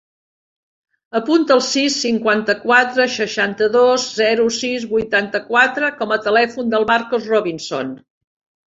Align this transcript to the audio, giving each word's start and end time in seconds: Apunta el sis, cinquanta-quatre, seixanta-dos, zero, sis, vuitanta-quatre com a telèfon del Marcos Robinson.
Apunta 1.19 1.53
el 1.55 1.61
sis, 1.67 1.97
cinquanta-quatre, 2.05 3.07
seixanta-dos, 3.17 4.09
zero, 4.23 4.49
sis, 4.59 4.89
vuitanta-quatre 4.97 5.95
com 6.03 6.19
a 6.19 6.23
telèfon 6.29 6.75
del 6.75 6.91
Marcos 6.95 7.35
Robinson. 7.37 7.97